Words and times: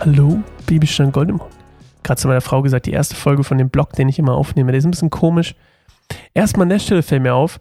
Hallo, 0.00 0.42
Bibelstein 0.66 1.12
Goldemund. 1.12 1.52
Gerade 2.02 2.20
zu 2.20 2.26
meiner 2.26 2.40
Frau 2.40 2.62
gesagt, 2.62 2.86
die 2.86 2.90
erste 2.90 3.14
Folge 3.14 3.44
von 3.44 3.56
dem 3.56 3.70
Blog, 3.70 3.92
den 3.92 4.08
ich 4.08 4.18
immer 4.18 4.34
aufnehme, 4.34 4.72
der 4.72 4.80
ist 4.80 4.86
ein 4.86 4.90
bisschen 4.90 5.10
komisch. 5.10 5.54
Erstmal 6.34 6.64
an 6.64 6.70
der 6.70 6.80
Stelle 6.80 7.04
fällt 7.04 7.22
mir 7.22 7.32
auf, 7.32 7.60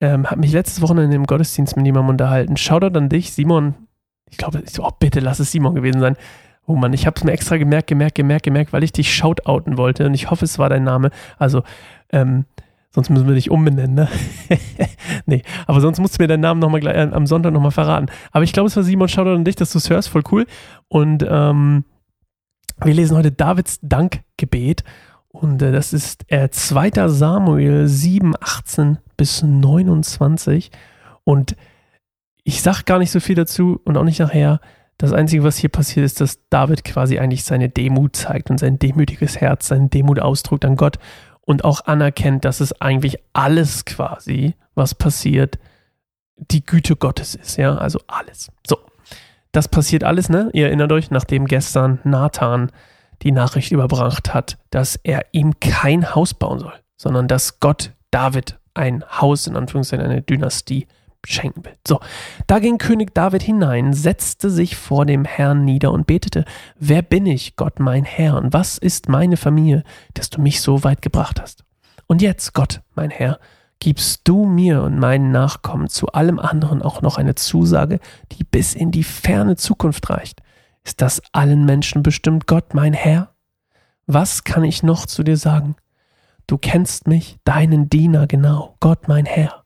ähm, 0.00 0.30
habe 0.30 0.40
mich 0.40 0.52
letztes 0.52 0.80
Wochenende 0.80 1.14
im 1.14 1.26
Gottesdienst 1.26 1.76
mit 1.76 1.84
jemandem 1.84 2.08
unterhalten. 2.08 2.56
Shoutout 2.56 2.96
an 2.96 3.10
dich, 3.10 3.34
Simon. 3.34 3.74
Ich 4.30 4.38
glaube, 4.38 4.62
so, 4.64 4.82
oh, 4.82 4.90
bitte 4.98 5.20
lass 5.20 5.40
es 5.40 5.52
Simon 5.52 5.74
gewesen 5.74 6.00
sein. 6.00 6.16
Oh 6.64 6.74
Mann, 6.74 6.94
ich 6.94 7.06
habe 7.06 7.16
es 7.16 7.24
mir 7.24 7.32
extra 7.32 7.58
gemerkt, 7.58 7.88
gemerkt, 7.88 8.14
gemerkt, 8.14 8.44
gemerkt, 8.44 8.72
weil 8.72 8.82
ich 8.82 8.92
dich 8.92 9.14
shoutouten 9.14 9.76
wollte 9.76 10.06
und 10.06 10.14
ich 10.14 10.30
hoffe, 10.30 10.46
es 10.46 10.58
war 10.58 10.70
dein 10.70 10.84
Name. 10.84 11.10
Also, 11.38 11.64
ähm, 12.12 12.46
sonst 12.98 13.10
müssen 13.10 13.28
wir 13.28 13.36
dich 13.36 13.48
umbenennen, 13.48 13.94
ne? 13.94 14.08
nee, 15.26 15.42
aber 15.68 15.80
sonst 15.80 16.00
musst 16.00 16.18
du 16.18 16.22
mir 16.22 16.26
deinen 16.26 16.40
Namen 16.40 16.60
noch 16.60 16.68
mal 16.68 16.80
gleich, 16.80 16.96
äh, 16.96 17.08
am 17.12 17.28
Sonntag 17.28 17.52
nochmal 17.52 17.70
verraten. 17.70 18.06
Aber 18.32 18.42
ich 18.42 18.52
glaube, 18.52 18.66
es 18.66 18.74
war 18.74 18.82
Simon, 18.82 19.08
Shoutout 19.08 19.36
an 19.36 19.44
dich, 19.44 19.54
dass 19.54 19.70
du 19.70 19.78
es 19.78 19.88
hörst, 19.88 20.08
voll 20.08 20.24
cool. 20.32 20.46
Und 20.88 21.24
ähm, 21.28 21.84
wir 22.82 22.94
lesen 22.94 23.16
heute 23.16 23.30
Davids 23.30 23.78
Dankgebet 23.82 24.82
und 25.28 25.62
äh, 25.62 25.70
das 25.70 25.92
ist 25.92 26.24
äh, 26.26 26.48
2. 26.50 27.08
Samuel 27.08 27.86
7, 27.86 28.34
18 28.40 28.98
bis 29.16 29.44
29 29.44 30.72
und 31.22 31.54
ich 32.42 32.62
sage 32.62 32.82
gar 32.84 32.98
nicht 32.98 33.12
so 33.12 33.20
viel 33.20 33.36
dazu 33.36 33.80
und 33.84 33.96
auch 33.96 34.04
nicht 34.04 34.18
nachher. 34.18 34.60
Das 34.96 35.12
Einzige, 35.12 35.44
was 35.44 35.56
hier 35.56 35.68
passiert, 35.68 36.04
ist, 36.04 36.20
dass 36.20 36.40
David 36.50 36.82
quasi 36.82 37.20
eigentlich 37.20 37.44
seine 37.44 37.68
Demut 37.68 38.16
zeigt 38.16 38.50
und 38.50 38.58
sein 38.58 38.80
demütiges 38.80 39.40
Herz, 39.40 39.68
seinen 39.68 39.90
Demut 39.90 40.18
ausdrückt 40.18 40.64
an 40.64 40.74
Gott 40.74 40.98
und 41.48 41.64
auch 41.64 41.86
anerkennt, 41.86 42.44
dass 42.44 42.60
es 42.60 42.78
eigentlich 42.78 43.16
alles 43.32 43.86
quasi, 43.86 44.54
was 44.74 44.94
passiert, 44.94 45.58
die 46.36 46.62
Güte 46.62 46.94
Gottes 46.94 47.34
ist, 47.34 47.56
ja, 47.56 47.74
also 47.74 48.00
alles. 48.06 48.52
So, 48.66 48.76
das 49.50 49.66
passiert 49.66 50.04
alles, 50.04 50.28
ne? 50.28 50.50
Ihr 50.52 50.66
erinnert 50.66 50.92
euch, 50.92 51.10
nachdem 51.10 51.46
gestern 51.46 52.00
Nathan 52.04 52.70
die 53.22 53.32
Nachricht 53.32 53.72
überbracht 53.72 54.34
hat, 54.34 54.58
dass 54.68 54.96
er 54.96 55.24
ihm 55.32 55.58
kein 55.58 56.14
Haus 56.14 56.34
bauen 56.34 56.58
soll, 56.58 56.74
sondern 56.98 57.28
dass 57.28 57.60
Gott 57.60 57.92
David 58.10 58.58
ein 58.74 59.02
Haus, 59.10 59.46
in 59.46 59.56
Anführungszeichen 59.56 60.04
eine 60.04 60.20
Dynastie, 60.20 60.86
schenken 61.26 61.64
will. 61.64 61.74
So, 61.86 62.00
da 62.46 62.58
ging 62.58 62.78
König 62.78 63.14
David 63.14 63.42
hinein, 63.42 63.92
setzte 63.92 64.50
sich 64.50 64.76
vor 64.76 65.04
dem 65.06 65.24
Herrn 65.24 65.64
nieder 65.64 65.92
und 65.92 66.06
betete, 66.06 66.44
wer 66.78 67.02
bin 67.02 67.26
ich, 67.26 67.56
Gott 67.56 67.80
mein 67.80 68.04
Herr, 68.04 68.36
und 68.36 68.52
was 68.52 68.78
ist 68.78 69.08
meine 69.08 69.36
Familie, 69.36 69.82
dass 70.14 70.30
du 70.30 70.40
mich 70.40 70.60
so 70.60 70.84
weit 70.84 71.02
gebracht 71.02 71.40
hast? 71.40 71.64
Und 72.06 72.22
jetzt, 72.22 72.54
Gott, 72.54 72.80
mein 72.94 73.10
Herr, 73.10 73.38
gibst 73.80 74.22
du 74.24 74.44
mir 74.44 74.82
und 74.82 74.98
meinen 74.98 75.30
Nachkommen 75.30 75.88
zu 75.88 76.08
allem 76.08 76.38
anderen 76.38 76.82
auch 76.82 77.02
noch 77.02 77.18
eine 77.18 77.34
Zusage, 77.34 78.00
die 78.32 78.44
bis 78.44 78.74
in 78.74 78.90
die 78.90 79.04
ferne 79.04 79.56
Zukunft 79.56 80.10
reicht. 80.10 80.42
Ist 80.84 81.00
das 81.00 81.22
allen 81.32 81.64
Menschen 81.64 82.02
bestimmt, 82.02 82.46
Gott, 82.46 82.74
mein 82.74 82.92
Herr? 82.92 83.34
Was 84.06 84.44
kann 84.44 84.64
ich 84.64 84.82
noch 84.82 85.06
zu 85.06 85.22
dir 85.22 85.36
sagen? 85.36 85.76
Du 86.46 86.56
kennst 86.56 87.06
mich, 87.06 87.36
deinen 87.44 87.90
Diener 87.90 88.26
genau, 88.26 88.76
Gott, 88.80 89.06
mein 89.06 89.26
Herr. 89.26 89.64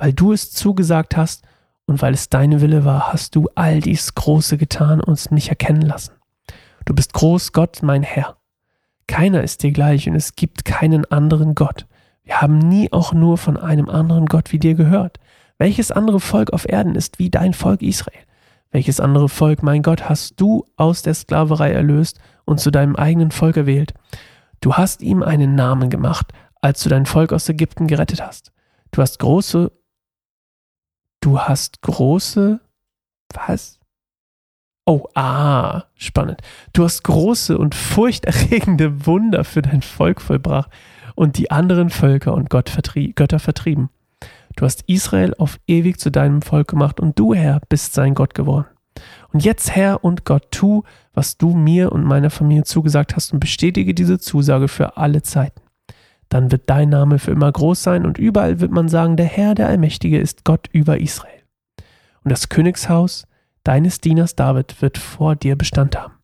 Weil 0.00 0.14
du 0.14 0.32
es 0.32 0.50
zugesagt 0.50 1.18
hast 1.18 1.44
und 1.84 2.00
weil 2.00 2.14
es 2.14 2.30
dein 2.30 2.62
Wille 2.62 2.86
war, 2.86 3.12
hast 3.12 3.36
du 3.36 3.50
all 3.54 3.80
dies 3.80 4.14
Große 4.14 4.56
getan 4.56 5.02
und 5.02 5.30
mich 5.30 5.50
erkennen 5.50 5.82
lassen. 5.82 6.14
Du 6.86 6.94
bist 6.94 7.12
groß, 7.12 7.52
Gott, 7.52 7.80
mein 7.82 8.02
Herr. 8.02 8.38
Keiner 9.06 9.42
ist 9.42 9.62
dir 9.62 9.72
gleich 9.72 10.08
und 10.08 10.14
es 10.14 10.36
gibt 10.36 10.64
keinen 10.64 11.04
anderen 11.12 11.54
Gott. 11.54 11.86
Wir 12.22 12.40
haben 12.40 12.56
nie 12.56 12.90
auch 12.90 13.12
nur 13.12 13.36
von 13.36 13.58
einem 13.58 13.90
anderen 13.90 14.24
Gott 14.24 14.52
wie 14.52 14.58
dir 14.58 14.74
gehört. 14.74 15.20
Welches 15.58 15.92
andere 15.92 16.18
Volk 16.18 16.54
auf 16.54 16.66
Erden 16.66 16.94
ist 16.94 17.18
wie 17.18 17.28
dein 17.28 17.52
Volk 17.52 17.82
Israel? 17.82 18.24
Welches 18.70 19.00
andere 19.00 19.28
Volk, 19.28 19.62
mein 19.62 19.82
Gott, 19.82 20.08
hast 20.08 20.40
du 20.40 20.64
aus 20.78 21.02
der 21.02 21.12
Sklaverei 21.12 21.72
erlöst 21.72 22.18
und 22.46 22.58
zu 22.58 22.70
deinem 22.70 22.96
eigenen 22.96 23.32
Volk 23.32 23.58
erwählt? 23.58 23.92
Du 24.62 24.72
hast 24.74 25.02
ihm 25.02 25.22
einen 25.22 25.56
Namen 25.56 25.90
gemacht, 25.90 26.32
als 26.62 26.82
du 26.82 26.88
dein 26.88 27.04
Volk 27.04 27.34
aus 27.34 27.50
Ägypten 27.50 27.86
gerettet 27.86 28.24
hast. 28.24 28.50
Du 28.92 29.02
hast 29.02 29.18
große, 29.18 29.70
du 31.20 31.38
hast 31.38 31.82
große, 31.82 32.60
was? 33.34 33.78
Oh, 34.86 35.06
ah, 35.14 35.84
spannend. 35.94 36.40
Du 36.72 36.84
hast 36.84 37.04
große 37.04 37.56
und 37.56 37.74
furchterregende 37.74 39.06
Wunder 39.06 39.44
für 39.44 39.62
dein 39.62 39.82
Volk 39.82 40.20
vollbracht 40.20 40.70
und 41.14 41.38
die 41.38 41.50
anderen 41.50 41.90
Völker 41.90 42.34
und 42.34 42.50
Gott 42.50 42.70
vertrie 42.70 43.12
Götter 43.12 43.38
vertrieben. 43.38 43.90
Du 44.56 44.64
hast 44.64 44.82
Israel 44.88 45.34
auf 45.38 45.60
ewig 45.66 46.00
zu 46.00 46.10
deinem 46.10 46.42
Volk 46.42 46.68
gemacht 46.68 46.98
und 46.98 47.18
du, 47.18 47.34
Herr, 47.34 47.60
bist 47.68 47.94
sein 47.94 48.14
Gott 48.14 48.34
geworden. 48.34 48.66
Und 49.32 49.44
jetzt, 49.44 49.74
Herr 49.74 50.02
und 50.02 50.24
Gott, 50.24 50.50
tu, 50.50 50.82
was 51.14 51.36
du 51.36 51.54
mir 51.54 51.92
und 51.92 52.04
meiner 52.04 52.30
Familie 52.30 52.64
zugesagt 52.64 53.14
hast 53.14 53.32
und 53.32 53.38
bestätige 53.38 53.94
diese 53.94 54.18
Zusage 54.18 54.66
für 54.66 54.96
alle 54.96 55.22
Zeiten. 55.22 55.59
Dann 56.30 56.50
wird 56.52 56.70
dein 56.70 56.88
Name 56.88 57.18
für 57.18 57.32
immer 57.32 57.50
groß 57.52 57.82
sein 57.82 58.06
und 58.06 58.16
überall 58.16 58.60
wird 58.60 58.70
man 58.70 58.88
sagen, 58.88 59.16
der 59.16 59.26
Herr, 59.26 59.54
der 59.54 59.68
Allmächtige, 59.68 60.18
ist 60.18 60.44
Gott 60.44 60.68
über 60.72 60.98
Israel. 60.98 61.42
Und 62.24 62.30
das 62.30 62.48
Königshaus 62.48 63.26
deines 63.64 64.00
Dieners 64.00 64.36
David 64.36 64.80
wird 64.80 64.96
vor 64.96 65.36
dir 65.36 65.56
Bestand 65.56 65.98
haben. 65.98 66.14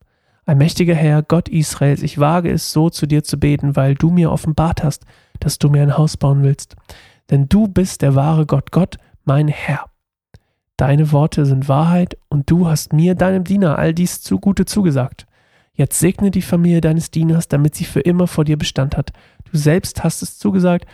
Allmächtiger 0.46 0.94
Herr, 0.94 1.22
Gott 1.22 1.48
Israels, 1.48 2.02
ich 2.02 2.20
wage 2.20 2.50
es 2.52 2.72
so 2.72 2.88
zu 2.88 3.06
dir 3.06 3.24
zu 3.24 3.36
beten, 3.36 3.74
weil 3.74 3.96
du 3.96 4.10
mir 4.10 4.30
offenbart 4.30 4.84
hast, 4.84 5.04
dass 5.40 5.58
du 5.58 5.68
mir 5.68 5.82
ein 5.82 5.98
Haus 5.98 6.16
bauen 6.16 6.44
willst. 6.44 6.76
Denn 7.30 7.48
du 7.48 7.66
bist 7.66 8.02
der 8.02 8.14
wahre 8.14 8.46
Gott, 8.46 8.70
Gott, 8.70 8.98
mein 9.24 9.48
Herr. 9.48 9.86
Deine 10.76 11.10
Worte 11.10 11.46
sind 11.46 11.68
Wahrheit 11.68 12.16
und 12.28 12.48
du 12.48 12.68
hast 12.68 12.92
mir, 12.92 13.16
deinem 13.16 13.42
Diener, 13.42 13.76
all 13.76 13.92
dies 13.92 14.22
zugute 14.22 14.66
zugesagt. 14.66 15.26
Jetzt 15.76 15.98
segne 15.98 16.30
die 16.30 16.42
Familie 16.42 16.80
deines 16.80 17.10
Dieners, 17.10 17.48
damit 17.48 17.74
sie 17.74 17.84
für 17.84 18.00
immer 18.00 18.26
vor 18.26 18.44
dir 18.44 18.56
Bestand 18.56 18.96
hat. 18.96 19.12
Du 19.50 19.56
selbst 19.56 20.02
hast 20.02 20.22
es 20.22 20.38
zugesagt, 20.38 20.86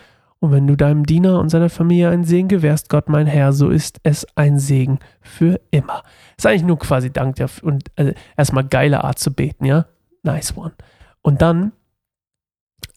und 0.43 0.51
wenn 0.51 0.67
du 0.67 0.75
deinem 0.75 1.05
Diener 1.05 1.39
und 1.39 1.47
seiner 1.47 1.69
Familie 1.69 2.09
einen 2.09 2.25
Segen 2.25 2.49
gewährst, 2.49 2.89
Gott 2.89 3.07
mein 3.07 3.27
Herr, 3.27 3.53
so 3.53 3.69
ist 3.69 4.01
es 4.03 4.27
ein 4.35 4.59
Segen 4.59 4.99
für 5.21 5.61
immer. 5.71 6.03
Ist 6.35 6.45
eigentlich 6.45 6.63
nur 6.63 6.77
quasi 6.77 7.13
Dank 7.13 7.37
dafür 7.37 7.69
und 7.69 7.89
also 7.95 8.11
erstmal 8.35 8.65
geile 8.65 9.05
Art 9.05 9.19
zu 9.19 9.33
beten, 9.33 9.63
ja? 9.63 9.85
Nice 10.21 10.57
one. 10.57 10.73
Und 11.21 11.41
dann 11.41 11.71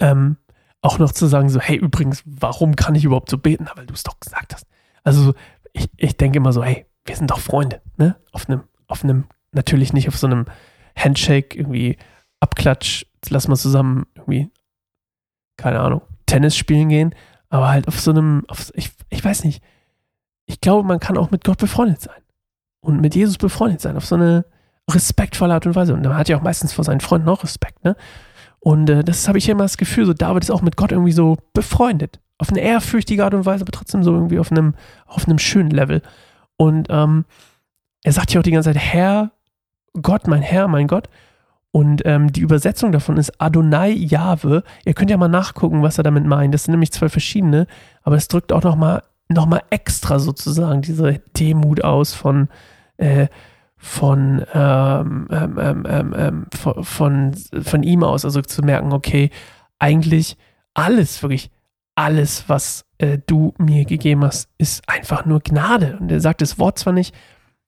ähm, 0.01 0.39
auch 0.83 0.99
noch 0.99 1.13
zu 1.13 1.27
sagen, 1.29 1.49
so, 1.49 1.61
hey, 1.61 1.77
übrigens, 1.77 2.25
warum 2.27 2.75
kann 2.75 2.97
ich 2.97 3.05
überhaupt 3.05 3.31
so 3.31 3.39
beten? 3.39 3.69
Weil 3.77 3.87
du 3.87 3.95
es 3.95 4.03
doch 4.03 4.19
gesagt 4.19 4.53
hast. 4.53 4.67
Also 5.05 5.33
ich, 5.73 5.89
ich 5.99 6.17
denke 6.17 6.39
immer 6.39 6.53
so, 6.53 6.65
hey, 6.65 6.87
wir 7.05 7.15
sind 7.15 7.31
doch 7.31 7.39
Freunde, 7.39 7.81
ne? 7.97 8.17
Auf 8.33 8.49
einem, 8.49 8.65
auf 8.89 9.05
einem, 9.05 9.27
natürlich 9.53 9.93
nicht 9.93 10.09
auf 10.09 10.17
so 10.17 10.27
einem 10.27 10.47
Handshake, 10.97 11.57
irgendwie 11.57 11.97
Abklatsch, 12.41 13.07
lass 13.29 13.49
mal 13.49 13.57
zusammen 13.57 14.07
irgendwie, 14.15 14.51
keine 15.57 15.81
Ahnung, 15.81 16.03
Tennis 16.27 16.57
spielen 16.57 16.89
gehen, 16.89 17.15
aber 17.49 17.69
halt 17.69 17.89
auf 17.89 18.01
so 18.01 18.11
einem, 18.11 18.45
auf, 18.49 18.73
ich, 18.75 18.91
ich 19.11 19.25
weiß 19.25 19.45
nicht, 19.45 19.63
ich 20.47 20.61
glaube, 20.61 20.87
man 20.87 21.01
kann 21.01 21.19
auch 21.19 21.31
mit 21.31 21.45
Gott 21.45 21.59
befreundet 21.59 22.01
sein 22.01 22.23
und 22.81 23.01
mit 23.01 23.15
Jesus 23.15 23.39
befreundet 23.39 23.81
sein, 23.81 23.97
auf 23.97 24.07
so 24.07 24.15
eine 24.15 24.45
respektvolle 24.91 25.55
Art 25.55 25.67
und 25.67 25.75
Weise. 25.75 25.95
Und 25.95 26.03
man 26.03 26.17
hat 26.17 26.29
ja 26.29 26.37
auch 26.37 26.43
meistens 26.43 26.73
vor 26.73 26.85
seinen 26.85 27.01
Freunden 27.01 27.29
auch 27.29 27.43
Respekt, 27.43 27.85
ne? 27.85 27.97
Und 28.61 28.91
äh, 28.91 29.05
das 29.05 29.29
habe 29.29 29.39
ich 29.39 29.49
immer 29.49 29.65
das 29.65 29.77
Gefühl, 29.77 30.07
so 30.07 30.13
David 30.13 30.45
ist 30.45 30.51
auch 30.51 30.63
mit 30.63 30.77
Gott 30.77 30.91
irgendwie 30.91 31.13
so 31.13 31.37
befreundet. 31.53 32.21
Auf 32.39 32.51
eine 32.51 32.61
ehrfürchtige 32.61 33.25
Art 33.25 33.35
und 33.35 33.47
Weise, 33.47 33.63
aber 33.63 33.73
trotzdem 33.73 34.03
so 34.03 34.13
irgendwie 34.13 34.39
auf 34.39 34.51
einem, 34.51 34.75
auf 35.07 35.27
einem 35.27 35.39
schönen 35.39 35.71
Level. 35.71 36.03
Und 36.57 36.89
ähm, 36.91 37.25
er 38.03 38.13
sagt 38.13 38.33
ja 38.33 38.41
auch 38.41 38.45
die 38.45 38.51
ganze 38.51 38.73
Zeit, 38.73 38.83
Herr, 38.83 39.31
Gott, 40.03 40.27
mein 40.27 40.43
Herr, 40.43 40.69
mein 40.69 40.87
Gott. 40.87 41.09
Und 41.71 42.03
ähm, 42.07 42.33
die 42.33 42.41
Übersetzung 42.41 42.91
davon 42.91 43.19
ist 43.19 43.41
Adonai 43.41 43.91
Jahwe. 43.91 44.63
Ihr 44.85 44.95
könnt 44.95 45.11
ja 45.11 45.17
mal 45.19 45.29
nachgucken, 45.29 45.83
was 45.83 45.99
er 45.99 46.05
damit 46.05 46.25
meint. 46.25 46.55
Das 46.55 46.65
sind 46.65 46.73
nämlich 46.73 46.93
zwei 46.93 47.09
verschiedene, 47.09 47.67
aber 48.03 48.17
es 48.17 48.29
drückt 48.29 48.53
auch 48.53 48.63
nochmal 48.63 49.03
noch 49.29 49.47
mal 49.47 49.63
extra 49.71 50.19
sozusagen 50.19 50.83
diese 50.83 51.21
Demut 51.39 51.83
aus 51.83 52.15
von, 52.15 52.49
äh, 52.97 53.27
von, 53.77 54.45
ähm, 54.55 55.29
ähm, 55.31 55.87
ähm, 55.87 56.47
von, 56.55 56.85
von, 56.85 57.35
von 57.63 57.83
ihm 57.83 58.05
aus. 58.05 58.25
Also 58.25 58.41
zu 58.43 58.63
merken, 58.63 58.93
okay, 58.93 59.31
eigentlich 59.79 60.37
alles, 60.75 61.23
wirklich 61.23 61.51
alles, 61.95 62.49
was 62.49 62.85
äh, 62.99 63.19
du 63.27 63.55
mir 63.59 63.85
gegeben 63.85 64.25
hast, 64.25 64.49
ist 64.59 64.89
einfach 64.89 65.25
nur 65.25 65.41
Gnade. 65.41 65.99
Und 66.01 66.13
er 66.13 66.21
sagt 66.21 66.43
das 66.43 66.59
Wort 66.59 66.79
zwar 66.79 66.93
nicht, 66.93 67.15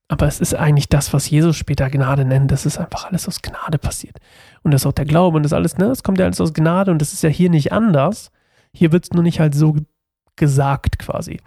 aber 0.08 0.26
es 0.26 0.40
ist 0.40 0.54
eigentlich 0.54 0.88
das, 0.88 1.12
was 1.12 1.28
Jesus 1.28 1.56
später 1.56 1.90
Gnade 1.90 2.24
nennt. 2.24 2.50
Das 2.50 2.64
ist 2.64 2.78
einfach 2.78 3.04
alles 3.04 3.28
aus 3.28 3.42
Gnade 3.42 3.78
passiert. 3.78 4.18
Und 4.62 4.72
das 4.72 4.82
ist 4.82 4.86
auch 4.86 4.92
der 4.92 5.04
Glaube 5.04 5.36
und 5.36 5.42
das 5.42 5.52
alles, 5.52 5.76
ne? 5.76 5.88
Das 5.88 6.02
kommt 6.02 6.18
ja 6.18 6.24
alles 6.24 6.40
aus 6.40 6.54
Gnade 6.54 6.90
und 6.90 6.98
das 7.00 7.12
ist 7.12 7.22
ja 7.22 7.28
hier 7.28 7.50
nicht 7.50 7.72
anders. 7.72 8.32
Hier 8.72 8.90
wird 8.90 9.04
es 9.04 9.12
nur 9.12 9.22
nicht 9.22 9.38
halt 9.38 9.54
so 9.54 9.76
gesagt 10.36 10.98
quasi. 10.98 11.40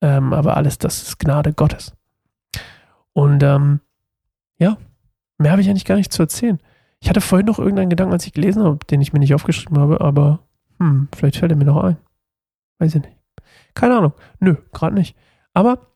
Ähm, 0.00 0.32
aber 0.32 0.56
alles, 0.56 0.78
das 0.78 1.02
ist 1.02 1.18
Gnade 1.20 1.52
Gottes. 1.52 1.92
Und 3.12 3.44
ähm, 3.44 3.80
ja, 4.58 4.76
mehr 5.38 5.52
habe 5.52 5.62
ich 5.62 5.70
eigentlich 5.70 5.84
gar 5.84 5.96
nicht 5.96 6.12
zu 6.12 6.22
erzählen. 6.22 6.58
Ich 7.00 7.08
hatte 7.08 7.20
vorhin 7.20 7.46
noch 7.46 7.60
irgendeinen 7.60 7.90
Gedanken, 7.90 8.12
als 8.12 8.26
ich 8.26 8.32
gelesen 8.32 8.64
habe, 8.64 8.84
den 8.86 9.00
ich 9.00 9.12
mir 9.12 9.20
nicht 9.20 9.34
aufgeschrieben 9.34 9.78
habe, 9.78 10.00
aber 10.00 10.40
hm, 10.80 11.08
vielleicht 11.14 11.36
fällt 11.36 11.52
er 11.52 11.56
mir 11.56 11.64
noch 11.64 11.84
ein. 11.84 11.96
Weiß 12.78 12.96
ich 12.96 13.02
nicht. 13.02 13.16
Keine 13.74 13.96
Ahnung. 13.98 14.14
Nö, 14.40 14.56
gerade 14.72 14.94
nicht. 14.94 15.16
Aber 15.52 15.93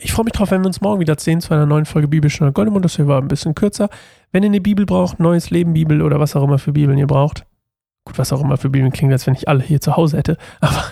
Ich 0.00 0.12
freue 0.12 0.24
mich 0.24 0.32
drauf, 0.32 0.50
wenn 0.50 0.62
wir 0.62 0.66
uns 0.66 0.80
morgen 0.80 1.00
wieder 1.00 1.16
sehen 1.18 1.40
zu 1.40 1.52
einer 1.54 1.66
neuen 1.66 1.84
Folge 1.86 2.08
Bibelstunde 2.08 2.52
Goldemund. 2.52 2.84
Das 2.84 2.96
hier 2.96 3.06
war 3.08 3.20
ein 3.20 3.28
bisschen 3.28 3.54
kürzer. 3.54 3.88
Wenn 4.32 4.42
ihr 4.42 4.48
eine 4.48 4.60
Bibel 4.60 4.84
braucht, 4.86 5.20
neues 5.20 5.50
Leben 5.50 5.72
Bibel 5.72 6.02
oder 6.02 6.20
was 6.20 6.36
auch 6.36 6.42
immer 6.42 6.58
für 6.58 6.72
Bibeln 6.72 6.98
ihr 6.98 7.06
braucht. 7.06 7.46
Gut, 8.04 8.18
was 8.18 8.32
auch 8.32 8.42
immer 8.42 8.56
für 8.56 8.70
Bibeln 8.70 8.92
klingt, 8.92 9.12
als 9.12 9.26
wenn 9.26 9.34
ich 9.34 9.48
alle 9.48 9.62
hier 9.62 9.80
zu 9.80 9.96
Hause 9.96 10.18
hätte. 10.18 10.36
Aber 10.60 10.84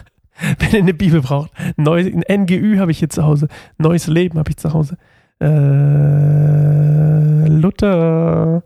wenn 0.59 0.73
ihr 0.73 0.81
eine 0.81 0.95
Bibel 0.95 1.21
braucht, 1.23 1.51
neues, 1.77 2.07
ein 2.13 2.25
NGÜ 2.43 2.79
habe 2.79 2.91
ich 2.91 2.99
hier 2.99 3.09
zu 3.09 3.25
Hause. 3.25 3.49
Neues 3.79 4.07
Leben 4.07 4.39
habe 4.39 4.51
ich 4.51 4.57
zu 4.57 4.73
Hause. 4.73 4.97
Äh, 5.41 5.47
Luther. 7.49 8.63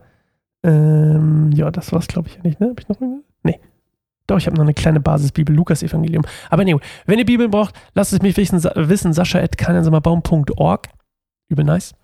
Ähm, 0.63 1.51
ja, 1.53 1.71
das 1.71 1.93
war's, 1.93 2.07
glaube 2.07 2.29
ich, 2.29 2.43
nicht, 2.43 2.61
ne? 2.61 2.69
Habe 2.71 2.81
ich 2.81 2.89
noch 2.89 3.01
irgendwas? 3.01 3.30
Nee. 4.31 4.35
Doch, 4.35 4.39
ich 4.39 4.47
habe 4.47 4.57
noch 4.57 4.63
eine 4.63 4.75
kleine 4.75 5.01
Basisbibel, 5.01 5.55
Lukas 5.55 5.83
Evangelium. 5.83 6.25
Aber 6.51 6.63
anyway, 6.63 6.81
wenn 7.07 7.19
ihr 7.19 7.27
Bibeln 7.27 7.51
braucht, 7.51 7.75
lasst 7.95 8.13
es 8.13 8.23
mich 8.23 8.37
wissen, 8.37 8.63
wissen 8.63 9.13
sascha.kanansammerbaum.org. 9.13 10.89
Übel 11.49 11.65
nice. 11.65 11.95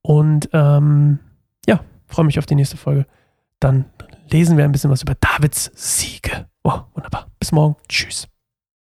Und 0.00 0.48
ähm, 0.54 1.18
ja, 1.66 1.80
freue 2.06 2.24
mich 2.24 2.38
auf 2.38 2.46
die 2.46 2.54
nächste 2.54 2.78
Folge. 2.78 3.06
Dann 3.58 3.84
lesen 4.30 4.56
wir 4.56 4.64
ein 4.64 4.72
bisschen 4.72 4.90
was 4.90 5.02
über 5.02 5.14
Davids 5.20 5.70
Siege. 5.74 6.46
Oh, 6.64 6.80
wunderbar. 6.94 7.26
Bis 7.38 7.52
morgen. 7.52 7.76
Tschüss. 7.88 8.29